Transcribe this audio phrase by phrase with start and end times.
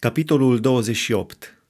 [0.00, 1.62] Capitolul 28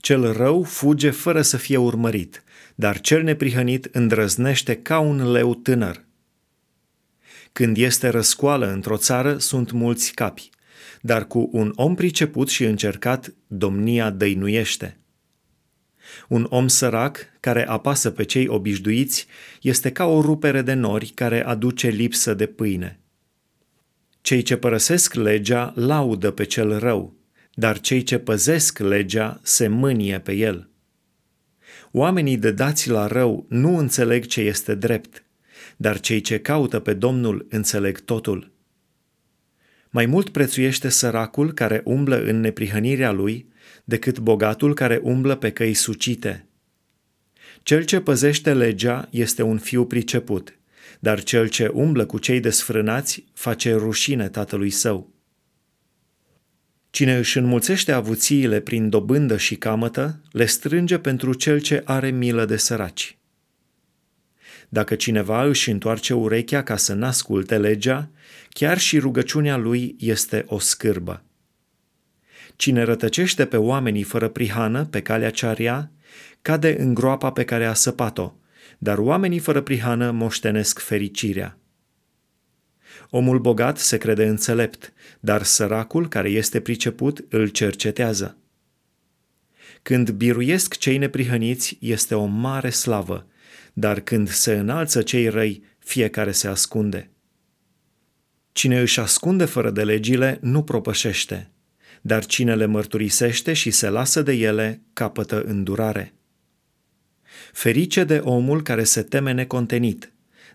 [0.00, 2.42] Cel rău fuge fără să fie urmărit,
[2.74, 6.04] dar cel neprihănit îndrăznește ca un leu tânăr.
[7.52, 10.50] Când este răscoală într-o țară, sunt mulți capi,
[11.00, 14.98] dar cu un om priceput și încercat, domnia dăinuiește.
[16.28, 19.26] Un om sărac care apasă pe cei obișnuiți
[19.62, 23.00] este ca o rupere de nori care aduce lipsă de pâine.
[24.20, 27.20] Cei ce părăsesc legea laudă pe cel rău,
[27.54, 30.70] dar cei ce păzesc legea se mânie pe el.
[31.90, 35.24] Oamenii de dați la rău nu înțeleg ce este drept,
[35.76, 38.50] dar cei ce caută pe Domnul înțeleg totul.
[39.90, 43.50] Mai mult prețuiește săracul care umblă în neprihănirea lui
[43.84, 46.46] decât bogatul care umblă pe căi sucite.
[47.62, 50.58] Cel ce păzește legea este un fiu priceput,
[51.00, 55.11] dar cel ce umblă cu cei desfrânați face rușine tatălui său.
[56.92, 62.44] Cine își înmulțește avuțiile prin dobândă și camătă, le strânge pentru cel ce are milă
[62.44, 63.16] de săraci.
[64.68, 68.10] Dacă cineva își întoarce urechea ca să n-asculte legea,
[68.48, 71.22] chiar și rugăciunea lui este o scârbă.
[72.56, 75.90] Cine rătăcește pe oamenii fără prihană pe calea cearia,
[76.42, 78.32] cade în groapa pe care a săpat-o,
[78.78, 81.56] dar oamenii fără prihană moștenesc fericirea.
[83.10, 88.36] Omul bogat se crede înțelept, dar săracul care este priceput îl cercetează.
[89.82, 93.26] Când biruiesc cei neprihăniți, este o mare slavă,
[93.72, 97.10] dar când se înalță cei răi, fiecare se ascunde.
[98.52, 101.50] Cine își ascunde fără de legile nu propășește,
[102.00, 106.14] dar cine le mărturisește și se lasă de ele capătă îndurare.
[107.52, 110.11] Ferice de omul care se teme necontenit,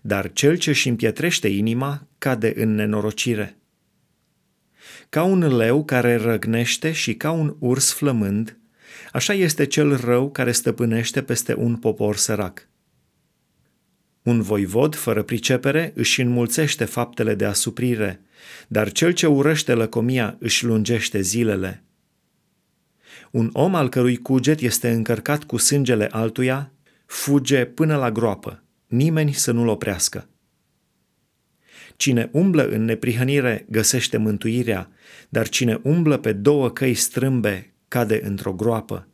[0.07, 3.57] dar cel ce își împietrește inima cade în nenorocire.
[5.09, 8.57] Ca un leu care răgnește și ca un urs flămând,
[9.11, 12.67] așa este cel rău care stăpânește peste un popor sărac.
[14.21, 18.21] Un voivod fără pricepere își înmulțește faptele de asuprire,
[18.67, 21.83] dar cel ce urăște lăcomia își lungește zilele.
[23.31, 26.71] Un om al cărui cuget este încărcat cu sângele altuia
[27.05, 30.29] fuge până la groapă, nimeni să nu-l oprească.
[31.95, 34.89] Cine umblă în neprihănire găsește mântuirea,
[35.29, 39.07] dar cine umblă pe două căi strâmbe cade într-o groapă.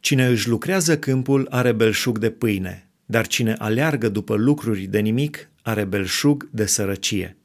[0.00, 5.50] Cine își lucrează câmpul are belșug de pâine, dar cine aleargă după lucruri de nimic
[5.62, 7.36] are belșug de sărăcie.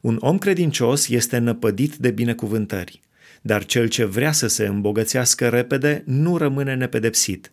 [0.00, 3.00] Un om credincios este năpădit de binecuvântări,
[3.42, 7.52] dar cel ce vrea să se îmbogățească repede nu rămâne nepedepsit.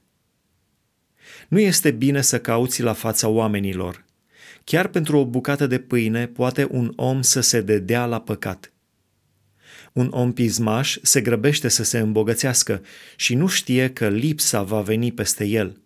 [1.48, 4.06] Nu este bine să cauți la fața oamenilor.
[4.64, 8.74] Chiar pentru o bucată de pâine poate un om să se dedea la păcat.
[9.94, 12.82] Un om pismaș se grăbește să se îmbogățească
[13.16, 15.82] și nu știe că lipsa va veni peste el.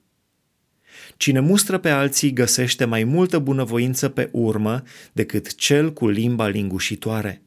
[1.18, 7.42] Cine mustră pe alții găsește mai multă bunăvoință pe urmă decât cel cu limba lingușitoare.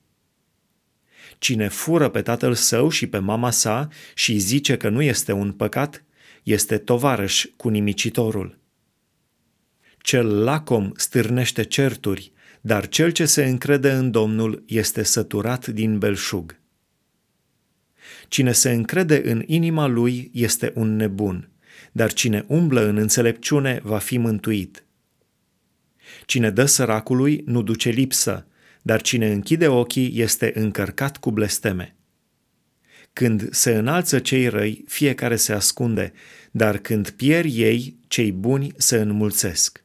[1.38, 5.52] Cine fură pe tatăl său și pe mama sa și zice că nu este un
[5.52, 6.04] păcat,
[6.42, 8.58] este tovarăș cu nimicitorul.
[9.98, 16.60] Cel lacom stârnește certuri, dar cel ce se încrede în Domnul este săturat din belșug.
[18.28, 21.50] Cine se încrede în inima lui este un nebun,
[21.92, 24.84] dar cine umblă în înțelepciune va fi mântuit.
[26.26, 28.46] Cine dă săracului nu duce lipsă,
[28.82, 31.96] dar cine închide ochii este încărcat cu blesteme.
[33.12, 36.12] Când se înalță cei răi, fiecare se ascunde,
[36.50, 39.84] dar când pierd ei, cei buni se înmulțesc.